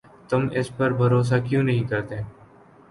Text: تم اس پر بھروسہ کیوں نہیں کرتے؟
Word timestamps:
تم 0.29 0.41
اس 0.51 0.67
پر 0.77 0.89
بھروسہ 0.93 1.35
کیوں 1.47 1.63
نہیں 1.63 1.87
کرتے؟ 1.89 2.17